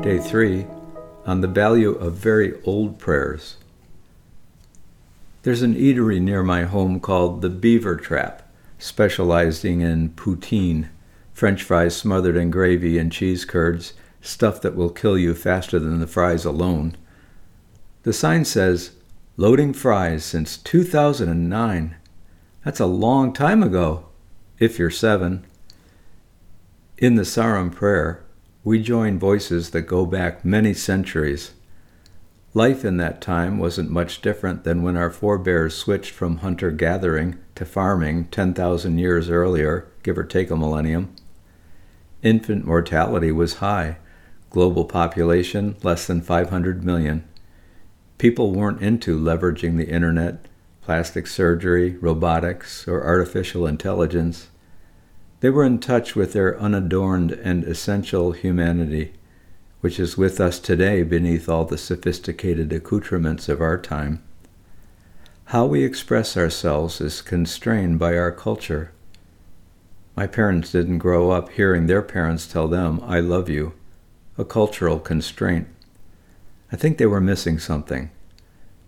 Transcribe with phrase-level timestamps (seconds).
[0.00, 0.66] Day 3
[1.26, 3.58] on the value of very old prayers.
[5.42, 10.88] There's an eatery near my home called the Beaver Trap, specializing in poutine,
[11.34, 16.00] French fries smothered in gravy and cheese curds, stuff that will kill you faster than
[16.00, 16.96] the fries alone.
[18.04, 18.92] The sign says,
[19.36, 21.96] Loading fries since 2009.
[22.64, 24.06] That's a long time ago,
[24.58, 25.44] if you're seven.
[26.98, 28.24] In the Sarum prayer,
[28.64, 31.52] we join voices that go back many centuries.
[32.54, 37.36] Life in that time wasn't much different than when our forebears switched from hunter gathering
[37.54, 41.14] to farming 10,000 years earlier, give or take a millennium.
[42.22, 43.98] Infant mortality was high,
[44.48, 47.28] global population less than 500 million.
[48.16, 50.46] People weren't into leveraging the internet,
[50.80, 54.48] plastic surgery, robotics, or artificial intelligence.
[55.40, 59.12] They were in touch with their unadorned and essential humanity,
[59.80, 64.22] which is with us today beneath all the sophisticated accoutrements of our time.
[65.50, 68.92] How we express ourselves is constrained by our culture.
[70.16, 73.74] My parents didn't grow up hearing their parents tell them, I love you,
[74.38, 75.68] a cultural constraint.
[76.72, 78.10] I think they were missing something,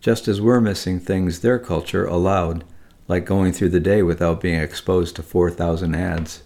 [0.00, 2.64] just as we're missing things their culture allowed
[3.06, 6.42] like going through the day without being exposed to 4,000 ads.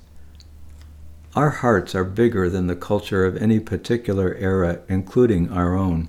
[1.37, 6.09] Our hearts are bigger than the culture of any particular era, including our own.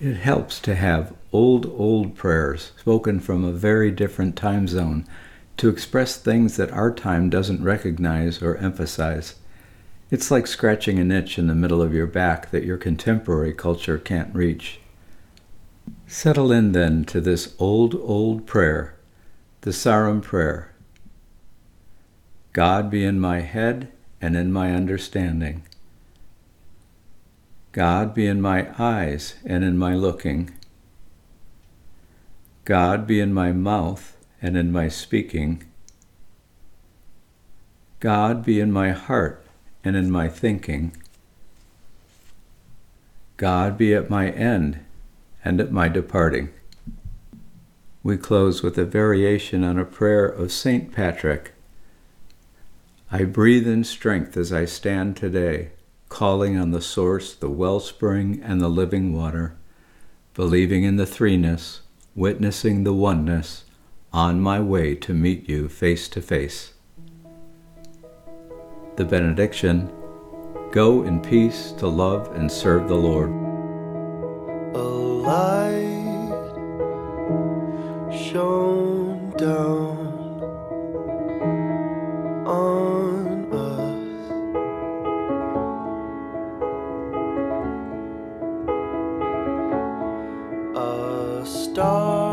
[0.00, 5.06] It helps to have old, old prayers spoken from a very different time zone
[5.58, 9.36] to express things that our time doesn't recognize or emphasize.
[10.10, 13.98] It's like scratching an itch in the middle of your back that your contemporary culture
[13.98, 14.80] can't reach.
[16.06, 18.95] Settle in then to this old, old prayer
[19.62, 20.72] the Sarum Prayer
[22.52, 25.62] God be in my head and in my understanding.
[27.72, 30.50] God be in my eyes and in my looking.
[32.64, 35.64] God be in my mouth and in my speaking.
[38.00, 39.44] God be in my heart
[39.84, 40.96] and in my thinking.
[43.36, 44.80] God be at my end
[45.44, 46.48] and at my departing
[48.06, 50.92] we close with a variation on a prayer of St.
[50.92, 51.54] Patrick.
[53.10, 55.70] I breathe in strength as I stand today,
[56.08, 59.56] calling on the source, the wellspring, and the living water,
[60.34, 61.80] believing in the threeness,
[62.14, 63.64] witnessing the oneness,
[64.12, 66.74] on my way to meet you face to face.
[68.94, 69.90] The benediction
[70.70, 73.30] Go in peace to love and serve the Lord.
[74.76, 75.55] Alive
[79.46, 80.42] down
[82.44, 84.26] on us.
[90.74, 92.26] A star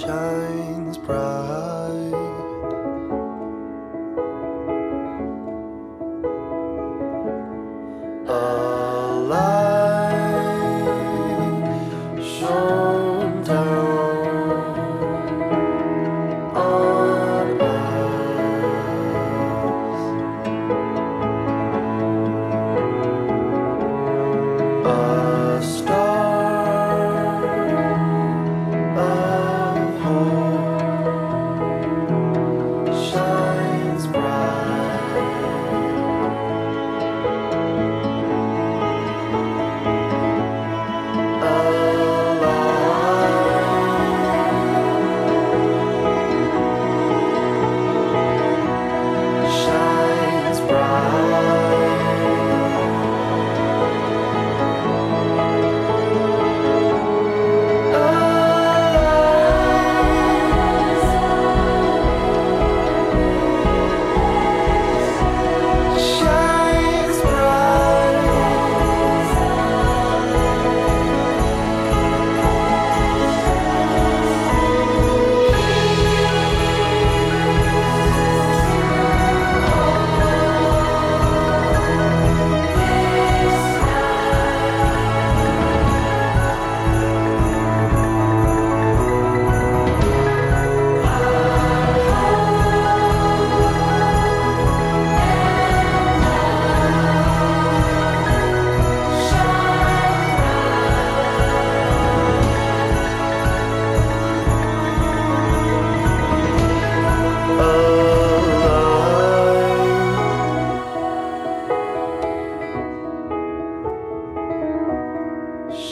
[0.00, 2.14] shines bright.
[8.26, 9.59] A light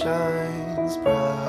[0.03, 1.48] shines bright.